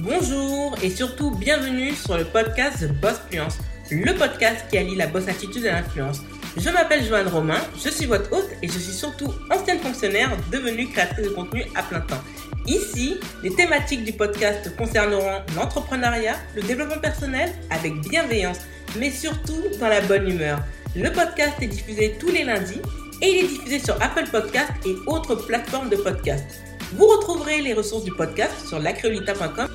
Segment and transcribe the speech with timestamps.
[0.00, 3.58] Bonjour et surtout bienvenue sur le podcast The Boss Fluence,
[3.90, 6.20] le podcast qui allie la boss attitude et l'influence.
[6.56, 10.86] Je m'appelle Joanne Romain, je suis votre hôte et je suis surtout ancienne fonctionnaire devenue
[10.86, 12.22] créatrice de contenu à plein temps.
[12.66, 18.58] Ici, les thématiques du podcast concerneront l'entrepreneuriat, le développement personnel avec bienveillance,
[18.98, 20.60] mais surtout dans la bonne humeur.
[20.94, 22.80] Le podcast est diffusé tous les lundis
[23.20, 26.44] et il est diffusé sur Apple Podcast et autres plateformes de podcast.
[26.92, 29.68] Vous retrouverez les ressources du podcast sur lacreolita.com.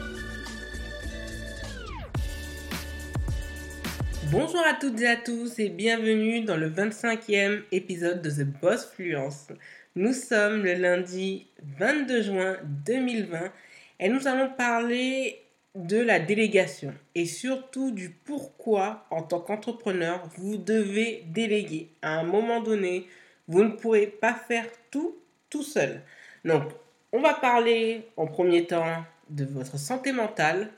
[4.34, 8.84] Bonjour à toutes et à tous et bienvenue dans le 25e épisode de The Boss
[8.84, 9.50] Fluence.
[9.96, 11.46] Nous sommes le lundi
[11.78, 13.52] 22 juin 2020
[14.00, 15.40] et nous allons parler
[15.76, 21.92] de la délégation et surtout du pourquoi en tant qu'entrepreneur vous devez déléguer.
[22.02, 23.06] À un moment donné,
[23.48, 25.16] vous ne pourrez pas faire tout
[25.52, 26.02] tout seul.
[26.44, 26.64] Donc,
[27.12, 30.72] on va parler en premier temps de votre santé mentale,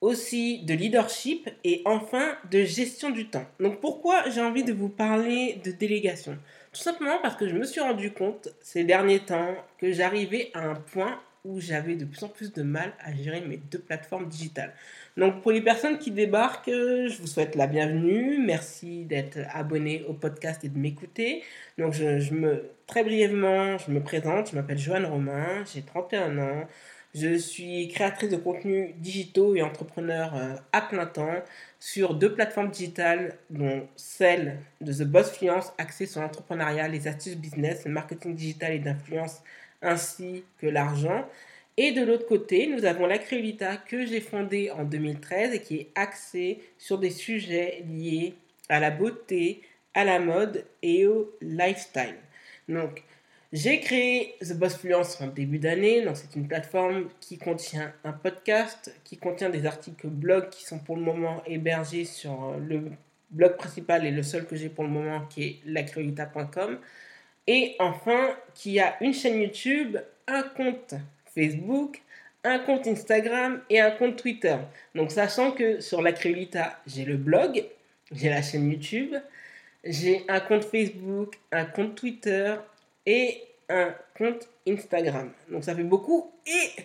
[0.00, 3.46] aussi de leadership et enfin de gestion du temps.
[3.60, 6.38] Donc pourquoi j'ai envie de vous parler de délégation?
[6.72, 10.60] Tout simplement parce que je me suis rendu compte ces derniers temps que j'arrivais à
[10.60, 14.28] un point où j'avais de plus en plus de mal à gérer mes deux plateformes
[14.28, 14.72] digitales.
[15.16, 18.38] Donc pour les personnes qui débarquent, je vous souhaite la bienvenue.
[18.38, 21.42] Merci d'être abonné au podcast et de m'écouter.
[21.78, 26.68] Donc je, me très brièvement, je me présente, je m'appelle Joanne Romain, j'ai 31 ans.
[27.14, 31.42] Je suis créatrice de contenus digitaux et entrepreneur euh, à plein temps
[31.80, 37.36] sur deux plateformes digitales, dont celle de The Boss Fluence, axée sur l'entrepreneuriat, les astuces
[37.36, 39.40] business, le marketing digital et d'influence,
[39.80, 41.26] ainsi que l'argent.
[41.78, 45.76] Et de l'autre côté, nous avons la Créolita que j'ai fondée en 2013 et qui
[45.76, 48.34] est axée sur des sujets liés
[48.68, 49.62] à la beauté,
[49.94, 52.16] à la mode et au lifestyle.
[52.68, 53.02] Donc,
[53.52, 56.02] j'ai créé The Boss Fluence en début d'année.
[56.02, 60.78] Donc, c'est une plateforme qui contient un podcast, qui contient des articles blog qui sont
[60.78, 62.92] pour le moment hébergés sur le
[63.30, 66.78] blog principal et le seul que j'ai pour le moment qui est lacréolita.com.
[67.46, 69.96] Et enfin, qui a une chaîne YouTube,
[70.26, 70.94] un compte
[71.34, 72.02] Facebook,
[72.44, 74.56] un compte Instagram et un compte Twitter.
[74.94, 77.64] Donc, sachant que sur la Créolita, j'ai le blog,
[78.12, 79.14] j'ai la chaîne YouTube,
[79.84, 82.56] j'ai un compte Facebook, un compte Twitter
[83.06, 85.32] et un compte Instagram.
[85.50, 86.32] Donc, ça fait beaucoup.
[86.46, 86.82] Et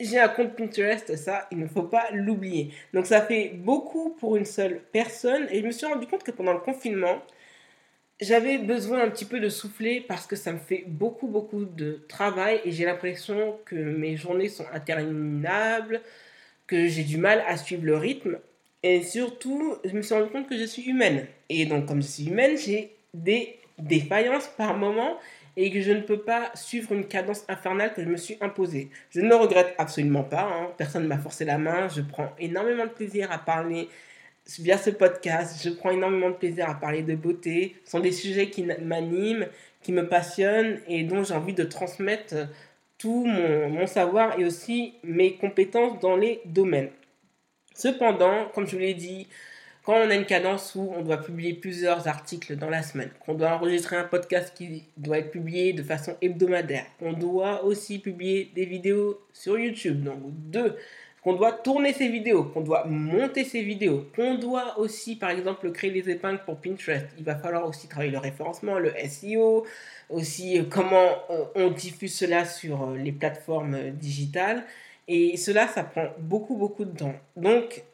[0.00, 2.70] j'ai un compte Pinterest, ça, il ne faut pas l'oublier.
[2.92, 5.46] Donc, ça fait beaucoup pour une seule personne.
[5.50, 7.22] Et je me suis rendu compte que pendant le confinement,
[8.20, 12.04] j'avais besoin un petit peu de souffler parce que ça me fait beaucoup, beaucoup de
[12.08, 16.00] travail et j'ai l'impression que mes journées sont interminables,
[16.66, 18.38] que j'ai du mal à suivre le rythme.
[18.82, 21.26] Et surtout, je me suis rendu compte que je suis humaine.
[21.48, 25.16] Et donc, comme je suis humaine, j'ai des défaillances par moment
[25.60, 28.90] et que je ne peux pas suivre une cadence infernale que je me suis imposée.
[29.10, 30.44] Je ne le regrette absolument pas.
[30.44, 30.68] Hein.
[30.76, 31.88] Personne ne m'a forcé la main.
[31.88, 33.88] Je prends énormément de plaisir à parler
[34.60, 37.74] via ce podcast, je prends énormément de plaisir à parler de beauté.
[37.84, 39.48] Ce sont des sujets qui m'animent,
[39.82, 42.34] qui me passionnent et dont j'ai envie de transmettre
[42.96, 46.90] tout mon, savoir et aussi mes compétences dans les domaines.
[47.74, 49.26] Cependant, comme je vous l'ai dit,
[49.88, 53.32] quand on a une cadence où on doit publier plusieurs articles dans la semaine, qu'on
[53.32, 58.52] doit enregistrer un podcast qui doit être publié de façon hebdomadaire, qu'on doit aussi publier
[58.54, 60.76] des vidéos sur YouTube, donc deux,
[61.22, 65.72] qu'on doit tourner ses vidéos, qu'on doit monter ses vidéos, qu'on doit aussi, par exemple,
[65.72, 67.06] créer des épingles pour Pinterest.
[67.16, 69.64] Il va falloir aussi travailler le référencement, le SEO,
[70.10, 74.64] aussi euh, comment euh, on diffuse cela sur euh, les plateformes digitales.
[75.08, 77.14] Et cela, ça prend beaucoup, beaucoup de temps.
[77.36, 77.84] Donc,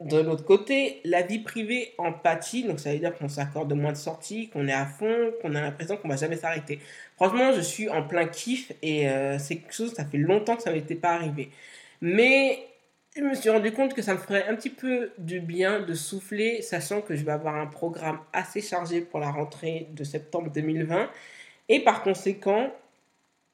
[0.00, 3.92] de l'autre côté, la vie privée en pâtit, donc ça veut dire qu'on s'accorde moins
[3.92, 6.80] de sorties, qu'on est à fond, qu'on a l'impression qu'on va jamais s'arrêter.
[7.16, 9.06] Franchement, je suis en plein kiff et
[9.38, 11.50] c'est quelque chose, ça fait longtemps que ça m'était pas arrivé.
[12.00, 12.60] Mais
[13.14, 15.92] je me suis rendu compte que ça me ferait un petit peu du bien de
[15.92, 20.50] souffler, sachant que je vais avoir un programme assez chargé pour la rentrée de septembre
[20.50, 21.10] 2020.
[21.68, 22.72] Et par conséquent,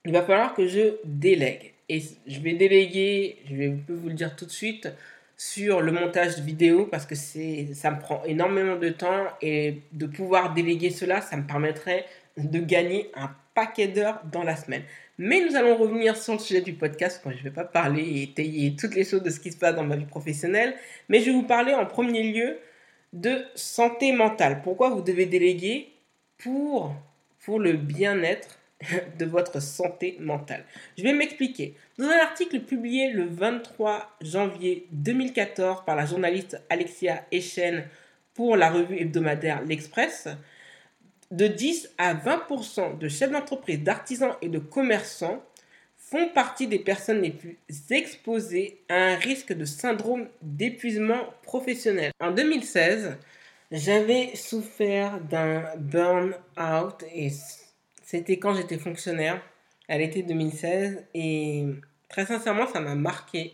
[0.04, 1.72] il va falloir que je délègue.
[1.88, 4.88] Et je vais déléguer, je vais vous le dire tout de suite,
[5.36, 10.54] sur le montage vidéo parce que ça me prend énormément de temps et de pouvoir
[10.54, 12.06] déléguer cela, ça me permettrait
[12.38, 14.82] de gagner un paquet d'heures dans la semaine.
[15.18, 18.22] Mais nous allons revenir sur le sujet du podcast, quand je vais pas parler et
[18.24, 20.74] étayer toutes les choses de ce qui se passe dans ma vie professionnelle,
[21.08, 22.58] mais je vais vous parler en premier lieu
[23.14, 24.60] de santé mentale.
[24.62, 25.88] Pourquoi vous devez déléguer
[26.38, 26.94] pour
[27.48, 28.58] le bien-être
[29.18, 30.64] de votre santé mentale.
[30.96, 31.74] Je vais m'expliquer.
[31.98, 37.84] Dans un article publié le 23 janvier 2014 par la journaliste Alexia Echen
[38.34, 40.28] pour la revue hebdomadaire L'Express,
[41.30, 45.42] de 10 à 20% de chefs d'entreprise, d'artisans et de commerçants
[45.96, 47.58] font partie des personnes les plus
[47.90, 52.12] exposées à un risque de syndrome d'épuisement professionnel.
[52.20, 53.16] En 2016,
[53.72, 57.30] j'avais souffert d'un burn-out et
[58.06, 59.42] c'était quand j'étais fonctionnaire
[59.88, 61.64] à l'été 2016 et
[62.08, 63.52] très sincèrement ça m'a marqué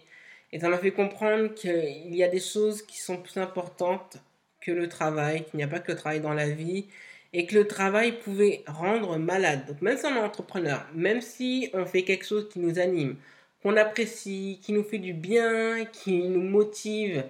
[0.53, 4.19] et ça m'a fait comprendre qu'il y a des choses qui sont plus importantes
[4.61, 6.87] que le travail, qu'il n'y a pas que le travail dans la vie
[7.33, 9.65] et que le travail pouvait rendre malade.
[9.67, 13.17] Donc même si on est entrepreneur, même si on fait quelque chose qui nous anime,
[13.63, 17.25] qu'on apprécie, qui nous fait du bien, qui nous motive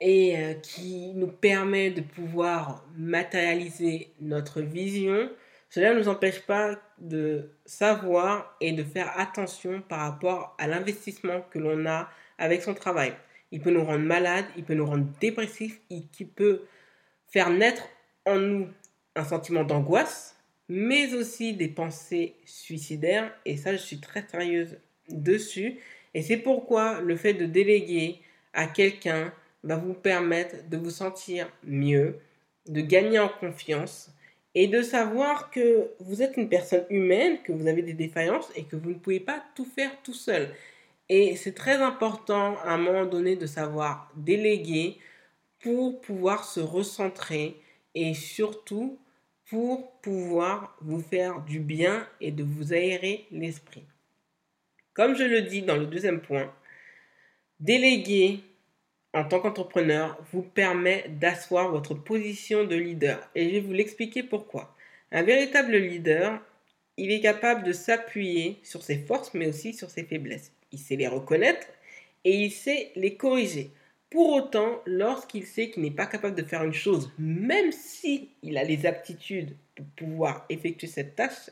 [0.00, 5.30] et euh, qui nous permet de pouvoir matérialiser notre vision,
[5.76, 11.42] cela ne nous empêche pas de savoir et de faire attention par rapport à l'investissement
[11.50, 12.08] que l'on a
[12.38, 13.12] avec son travail.
[13.52, 16.62] Il peut nous rendre malades, il peut nous rendre dépressifs, il peut
[17.28, 17.82] faire naître
[18.24, 18.68] en nous
[19.16, 20.38] un sentiment d'angoisse,
[20.70, 23.30] mais aussi des pensées suicidaires.
[23.44, 24.78] Et ça, je suis très sérieuse
[25.10, 25.78] dessus.
[26.14, 28.22] Et c'est pourquoi le fait de déléguer
[28.54, 29.30] à quelqu'un
[29.62, 32.18] va vous permettre de vous sentir mieux,
[32.66, 34.15] de gagner en confiance
[34.58, 38.64] et de savoir que vous êtes une personne humaine, que vous avez des défaillances et
[38.64, 40.48] que vous ne pouvez pas tout faire tout seul.
[41.10, 44.96] Et c'est très important à un moment donné de savoir déléguer
[45.60, 47.60] pour pouvoir se recentrer
[47.94, 48.98] et surtout
[49.50, 53.84] pour pouvoir vous faire du bien et de vous aérer l'esprit.
[54.94, 56.50] Comme je le dis dans le deuxième point,
[57.60, 58.40] déléguer
[59.16, 63.18] en tant qu'entrepreneur vous permet d'asseoir votre position de leader.
[63.34, 64.76] Et je vais vous l'expliquer pourquoi.
[65.10, 66.38] Un véritable leader,
[66.98, 70.52] il est capable de s'appuyer sur ses forces mais aussi sur ses faiblesses.
[70.70, 71.66] Il sait les reconnaître
[72.24, 73.70] et il sait les corriger.
[74.10, 78.58] Pour autant, lorsqu'il sait qu'il n'est pas capable de faire une chose, même si il
[78.58, 81.50] a les aptitudes pour pouvoir effectuer cette tâche,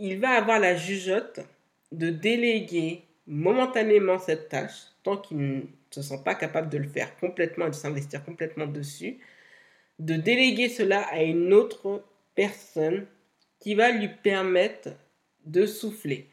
[0.00, 1.40] il va avoir la jugeote
[1.92, 5.60] de déléguer momentanément cette tâche tant qu'il ne
[5.90, 9.18] se sent pas capable de le faire complètement et de s'investir complètement dessus,
[9.98, 12.04] de déléguer cela à une autre
[12.34, 13.06] personne
[13.60, 14.90] qui va lui permettre
[15.44, 16.28] de souffler.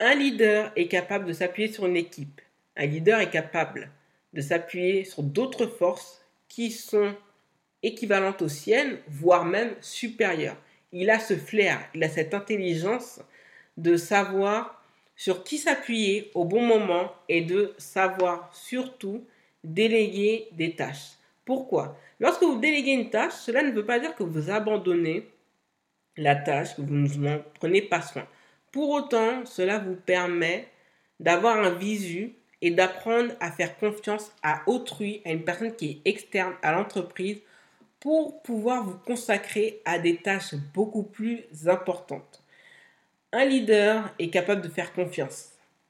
[0.00, 2.40] Un leader est capable de s'appuyer sur une équipe.
[2.76, 3.90] Un leader est capable
[4.32, 7.14] de s'appuyer sur d'autres forces qui sont
[7.82, 10.56] équivalentes aux siennes, voire même supérieures.
[10.92, 13.20] Il a ce flair, il a cette intelligence
[13.76, 14.83] de savoir
[15.16, 19.24] sur qui s'appuyer au bon moment et de savoir surtout
[19.62, 21.12] déléguer des tâches.
[21.44, 21.98] Pourquoi?
[22.20, 25.28] Lorsque vous déléguez une tâche, cela ne veut pas dire que vous abandonnez
[26.16, 28.26] la tâche, que vous ne prenez pas soin.
[28.72, 30.68] Pour autant, cela vous permet
[31.20, 36.08] d'avoir un visu et d'apprendre à faire confiance à autrui, à une personne qui est
[36.08, 37.40] externe à l'entreprise
[38.00, 42.43] pour pouvoir vous consacrer à des tâches beaucoup plus importantes.
[43.36, 45.48] Un leader est capable de faire confiance,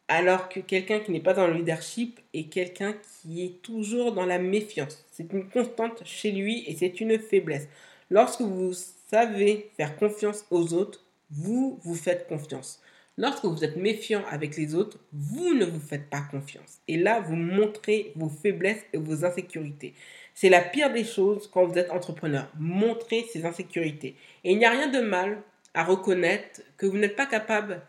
[0.09, 4.25] alors que quelqu'un qui n'est pas dans le leadership est quelqu'un qui est toujours dans
[4.25, 5.05] la méfiance.
[5.13, 7.69] C'est une constante chez lui et c'est une faiblesse.
[8.09, 8.73] Lorsque vous
[9.11, 12.81] savez faire confiance aux autres, vous vous faites confiance.
[13.19, 16.79] Lorsque vous êtes méfiant avec les autres, vous ne vous faites pas confiance.
[16.89, 19.93] Et là, vous montrez vos faiblesses et vos insécurités.
[20.33, 22.51] C'est la pire des choses quand vous êtes entrepreneur.
[22.59, 24.17] Montrez ces insécurités.
[24.45, 25.43] Et il n'y a rien de mal
[25.83, 27.83] reconnaître que vous n'êtes pas capable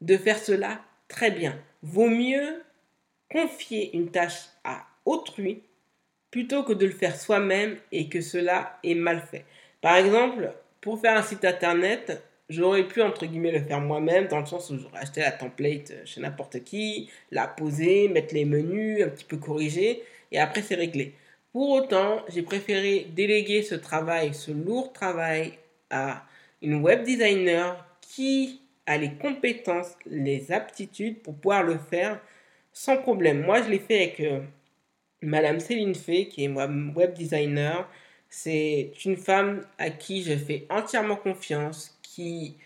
[0.00, 1.58] de faire cela très bien.
[1.82, 2.62] Vaut mieux
[3.30, 5.62] confier une tâche à autrui
[6.30, 9.44] plutôt que de le faire soi-même et que cela est mal fait.
[9.80, 12.22] Par exemple, pour faire un site internet,
[12.52, 15.94] J'aurais pu, entre guillemets, le faire moi-même, dans le sens où j'aurais acheté la template
[16.04, 20.74] chez n'importe qui, la poser, mettre les menus, un petit peu corriger, et après c'est
[20.74, 21.14] réglé.
[21.52, 25.52] Pour autant, j'ai préféré déléguer ce travail, ce lourd travail,
[25.88, 26.24] à
[26.62, 32.20] une web designer qui a les compétences, les aptitudes pour pouvoir le faire
[32.72, 33.42] sans problème.
[33.44, 34.40] Moi, je l'ai fait avec euh,
[35.20, 37.88] Madame Céline Fay, qui est web designer.
[38.28, 42.56] C'est une femme à qui je fais entièrement confiance, qui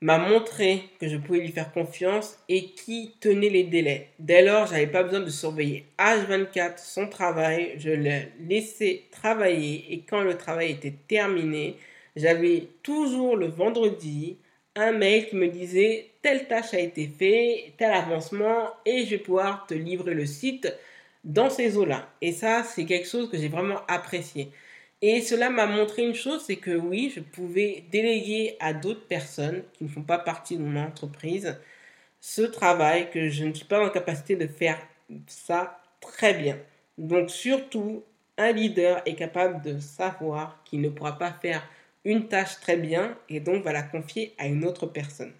[0.00, 4.08] m'a montré que je pouvais lui faire confiance et qui tenait les délais.
[4.18, 10.00] Dès lors, j'avais pas besoin de surveiller H24 son travail, je l'ai laissé travailler et
[10.08, 11.76] quand le travail était terminé,
[12.20, 14.36] j'avais toujours le vendredi
[14.76, 19.18] un mail qui me disait telle tâche a été faite, tel avancement et je vais
[19.18, 20.72] pouvoir te livrer le site
[21.24, 22.08] dans ces eaux-là.
[22.20, 24.50] Et ça, c'est quelque chose que j'ai vraiment apprécié.
[25.02, 29.62] Et cela m'a montré une chose, c'est que oui, je pouvais déléguer à d'autres personnes
[29.72, 31.56] qui ne font pas partie de mon entreprise
[32.20, 34.78] ce travail, que je ne suis pas en capacité de faire
[35.26, 36.58] ça très bien.
[36.98, 38.04] Donc surtout,
[38.36, 41.66] un leader est capable de savoir qu'il ne pourra pas faire
[42.04, 45.32] une tâche très bien et donc va la confier à une autre personne.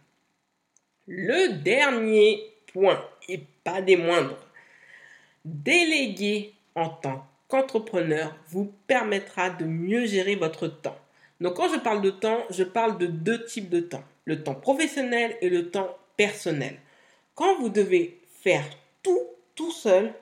[1.07, 4.39] Le dernier point, et pas des moindres.
[5.45, 10.99] Déléguer en tant qu'entrepreneur vous permettra de mieux gérer votre temps.
[11.41, 14.05] Donc quand je parle de temps, je parle de deux types de temps.
[14.25, 16.77] Le temps professionnel et le temps personnel.
[17.35, 18.65] Quand vous devez faire
[19.03, 20.13] tout tout seul,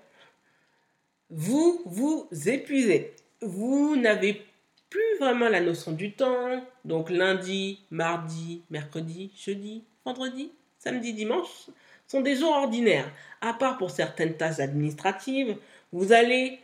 [1.30, 3.14] vous vous épuisez.
[3.40, 4.42] Vous n'avez
[4.90, 6.62] plus vraiment la notion du temps.
[6.85, 11.68] Donc lundi, mardi, mercredi, jeudi, vendredi, samedi, dimanche
[12.07, 13.11] sont des jours ordinaires.
[13.40, 15.57] À part pour certaines tâches administratives,
[15.92, 16.59] vous allez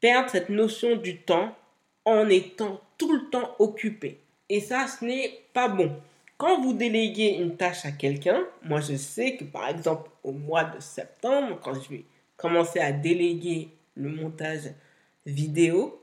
[0.00, 1.54] perdre cette notion du temps
[2.04, 4.20] en étant tout le temps occupé.
[4.48, 5.94] Et ça, ce n'est pas bon.
[6.36, 10.64] Quand vous déléguez une tâche à quelqu'un, moi je sais que par exemple au mois
[10.64, 12.04] de septembre, quand je vais
[12.36, 14.72] commencer à déléguer le montage
[15.24, 16.00] vidéo,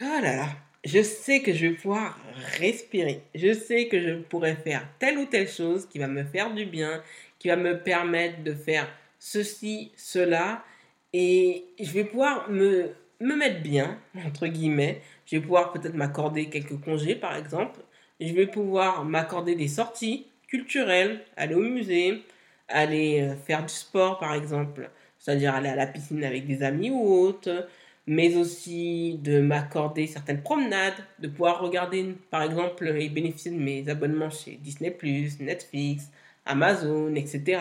[0.00, 0.48] ah là là,
[0.84, 2.18] je sais que je vais pouvoir
[2.58, 3.22] respirer.
[3.34, 6.66] Je sais que je pourrais faire telle ou telle chose qui va me faire du
[6.66, 7.02] bien,
[7.38, 8.88] qui va me permettre de faire
[9.18, 10.64] ceci, cela,
[11.12, 12.90] et je vais pouvoir me,
[13.20, 15.00] me mettre bien, entre guillemets.
[15.26, 17.80] Je vais pouvoir peut-être m'accorder quelques congés, par exemple.
[18.20, 22.22] Je vais pouvoir m'accorder des sorties culturelles, aller au musée,
[22.68, 26.90] aller euh, faire du sport, par exemple, c'est-à-dire aller à la piscine avec des amis
[26.90, 27.68] ou autres,
[28.08, 33.86] mais aussi de m'accorder certaines promenades, de pouvoir regarder, par exemple, et bénéficier de mes
[33.88, 34.96] abonnements chez Disney,
[35.40, 36.10] Netflix,
[36.46, 37.60] Amazon, etc.,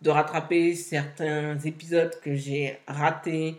[0.00, 3.56] de rattraper certains épisodes que j'ai ratés,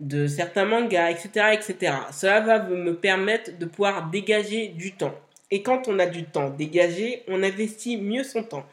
[0.00, 1.94] de certains mangas, etc., etc.
[2.12, 5.14] Cela va me permettre de pouvoir dégager du temps.
[5.50, 8.66] Et quand on a du temps dégagé, on investit mieux son temps.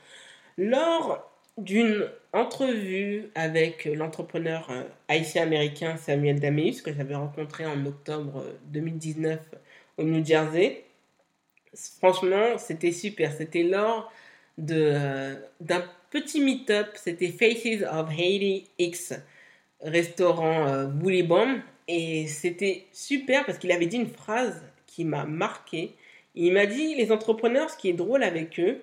[0.58, 9.40] Lors d'une entrevue avec l'entrepreneur euh, haïtien-américain Samuel Dameus, que j'avais rencontré en octobre 2019
[9.98, 10.84] au New Jersey,
[12.00, 13.32] franchement, c'était super.
[13.34, 14.12] C'était lors
[14.70, 19.14] euh, d'un petit meet-up, c'était Faces of Haiti X
[19.82, 21.62] restaurant euh, Bomb.
[21.90, 25.96] Et c'était super parce qu'il avait dit une phrase qui m'a marqué.
[26.36, 28.82] Il m'a dit les entrepreneurs, ce qui est drôle avec eux,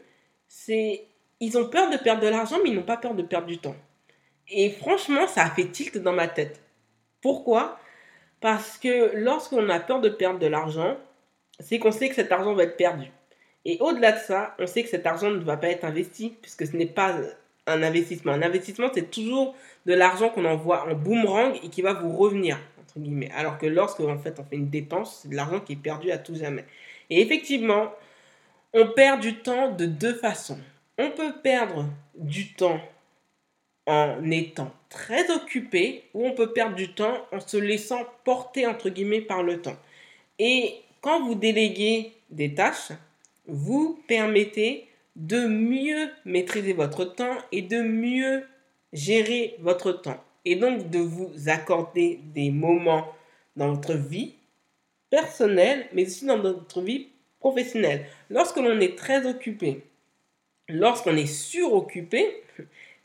[0.49, 1.05] c'est
[1.45, 3.59] ils ont peur de perdre de l'argent, mais ils n'ont pas peur de perdre du
[3.59, 3.77] temps.
[4.49, 6.61] Et franchement, ça a fait tilt dans ma tête.
[7.21, 7.79] Pourquoi?
[8.41, 10.97] Parce que lorsqu'on a peur de perdre de l'argent,
[11.61, 13.11] c'est qu'on sait que cet argent va être perdu.
[13.67, 16.67] Et au-delà de ça, on sait que cet argent ne va pas être investi, puisque
[16.67, 17.15] ce n'est pas
[17.67, 18.33] un investissement.
[18.33, 22.59] Un investissement, c'est toujours de l'argent qu'on envoie en boomerang et qui va vous revenir,
[22.81, 23.31] entre guillemets.
[23.33, 26.11] Alors que lorsque en fait, on fait une dépense, c'est de l'argent qui est perdu
[26.11, 26.65] à tout jamais.
[27.11, 27.93] Et effectivement,
[28.73, 30.59] on perd du temps de deux façons.
[30.99, 32.81] On peut perdre du temps
[33.87, 38.91] en étant très occupé ou on peut perdre du temps en se laissant porter entre
[38.91, 39.77] guillemets par le temps.
[40.39, 42.93] Et quand vous déléguez des tâches,
[43.47, 48.47] vous permettez de mieux maîtriser votre temps et de mieux
[48.93, 50.23] gérer votre temps.
[50.45, 53.07] Et donc de vous accorder des moments
[53.57, 54.35] dans votre vie
[55.11, 57.09] personnelle, mais aussi dans votre vie
[57.39, 58.07] professionnelle.
[58.31, 59.85] Lorsque l'on est très occupé,
[60.69, 62.43] lorsqu'on est suroccupé,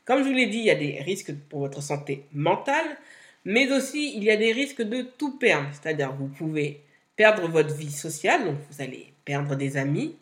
[0.04, 2.96] comme je vous l'ai dit, il y a des risques pour votre santé mentale,
[3.44, 5.68] mais aussi il y a des risques de tout perdre.
[5.72, 6.80] C'est-à-dire vous pouvez
[7.16, 10.16] perdre votre vie sociale, donc vous allez perdre des amis,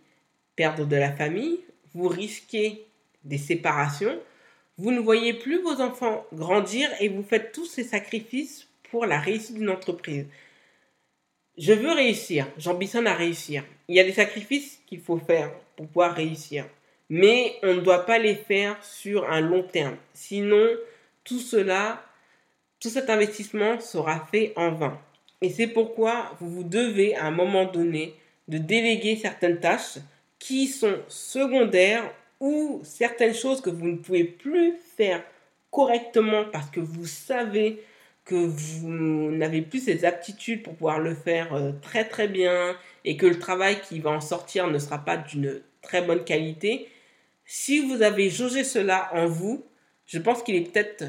[0.57, 1.61] perdre de la famille,
[1.95, 2.85] vous risquez
[3.25, 4.19] des séparations,
[4.77, 9.19] vous ne voyez plus vos enfants grandir et vous faites tous ces sacrifices pour la
[9.19, 10.27] réussite d'une entreprise.
[11.57, 13.65] Je veux réussir, j'ambitionne à réussir.
[13.89, 16.67] Il y a des sacrifices qu'il faut faire pour pouvoir réussir.
[17.11, 19.97] Mais on ne doit pas les faire sur un long terme.
[20.13, 20.69] Sinon,
[21.25, 22.03] tout cela,
[22.81, 25.01] tout cet investissement sera fait en vain.
[25.41, 28.15] Et c'est pourquoi vous vous devez à un moment donné
[28.49, 29.99] de déléguer certaines tâches
[30.39, 35.23] qui sont secondaires ou certaines choses que vous ne pouvez plus faire
[35.71, 37.83] correctement parce que vous savez
[38.25, 43.17] que vous n'avez plus ces aptitudes pour pouvoir le faire euh, très très bien et
[43.17, 46.89] que le travail qui va en sortir ne sera pas d'une très bonne qualité,
[47.51, 49.65] si vous avez jaugé cela en vous,
[50.05, 51.05] je pense qu'il est peut-être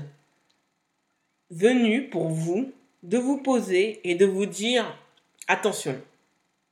[1.51, 2.71] venu pour vous
[3.03, 4.97] de vous poser et de vous dire
[5.49, 6.01] attention,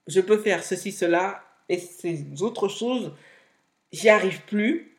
[0.07, 3.11] je peux faire ceci, cela, et ces autres choses,
[3.91, 4.95] j'y arrive plus,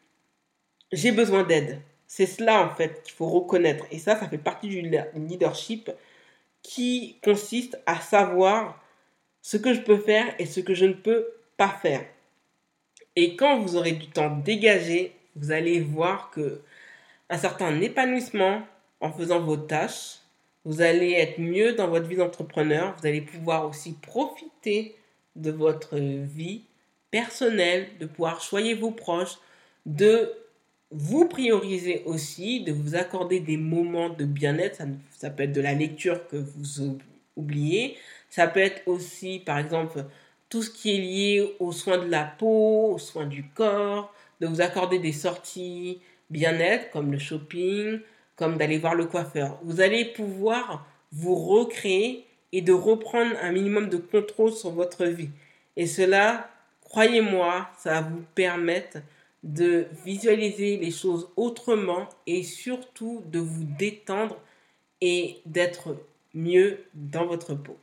[0.93, 1.81] j'ai besoin d'aide.
[2.07, 3.87] C'est cela en fait qu'il faut reconnaître.
[3.91, 4.83] Et ça, ça fait partie du
[5.15, 5.91] leadership
[6.63, 8.85] qui consiste à savoir
[9.41, 12.05] ce que je peux faire et ce que je ne peux pas faire.
[13.21, 16.61] Et quand vous aurez du temps dégagé, vous allez voir que
[17.29, 18.63] un certain épanouissement
[19.01, 20.21] en faisant vos tâches,
[20.65, 24.95] vous allez être mieux dans votre vie d'entrepreneur, vous allez pouvoir aussi profiter
[25.35, 26.63] de votre vie
[27.11, 29.39] personnelle, de pouvoir choyer vos proches,
[29.85, 30.33] de
[30.93, 34.77] vous priorisez aussi de vous accorder des moments de bien-être.
[34.77, 36.97] Ça, ça, peut être de la lecture que vous
[37.35, 37.97] oubliez.
[38.31, 40.05] Ça peut être aussi, par exemple,
[40.49, 44.47] tout ce qui est lié aux soins de la peau, aux soins du corps, de
[44.47, 46.01] vous accorder des sorties
[46.31, 48.01] bien-être comme le shopping,
[48.37, 49.59] comme d'aller voir le coiffeur.
[49.63, 55.31] Vous allez pouvoir vous recréer et de reprendre un minimum de contrôle sur votre vie.
[55.77, 56.49] Et cela,
[56.83, 58.99] croyez-moi, ça va vous permettre
[59.43, 64.37] de visualiser les choses autrement et surtout de vous détendre
[65.01, 65.97] et d'être
[66.35, 67.77] mieux dans votre peau.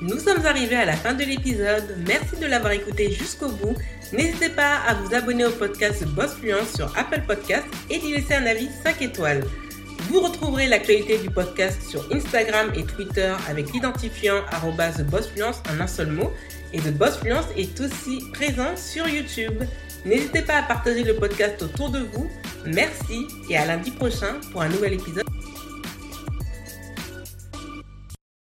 [0.00, 1.96] Nous sommes arrivés à la fin de l'épisode.
[2.06, 3.74] Merci de l'avoir écouté jusqu'au bout.
[4.12, 8.34] N'hésitez pas à vous abonner au podcast Boss Fluence sur Apple Podcast et d'y laisser
[8.34, 9.42] un avis 5 étoiles.
[10.08, 14.42] Vous retrouverez l'actualité du podcast sur Instagram et Twitter avec l'identifiant
[15.10, 16.32] @bossfluence en un seul mot
[16.72, 19.64] et The Boss Fluence est aussi présent sur YouTube.
[20.04, 22.30] N'hésitez pas à partager le podcast autour de vous.
[22.64, 25.24] Merci et à lundi prochain pour un nouvel épisode.